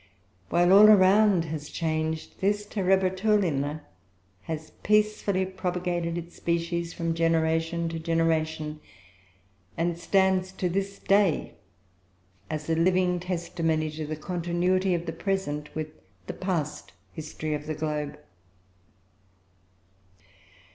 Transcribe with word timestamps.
While 0.49 0.73
all 0.73 0.87
around 0.89 1.45
has 1.45 1.69
changed, 1.69 2.39
this 2.41 2.65
Terebratulina 2.65 3.83
has 4.45 4.71
peacefully 4.81 5.45
propagated 5.45 6.17
its 6.17 6.35
species 6.37 6.91
from 6.91 7.13
generation 7.13 7.87
to 7.89 7.99
generation, 7.99 8.79
and 9.77 9.99
stands 9.99 10.53
to 10.53 10.69
this 10.69 10.97
day, 10.97 11.53
as 12.49 12.67
a 12.67 12.73
living 12.73 13.19
testimony 13.19 13.91
to 13.91 14.07
the 14.07 14.15
continuity 14.15 14.95
of 14.95 15.05
the 15.05 15.13
present 15.13 15.69
with 15.75 15.89
the 16.25 16.33
past 16.33 16.93
history 17.13 17.53
of 17.53 17.67
the 17.67 17.75
globe. 17.75 18.17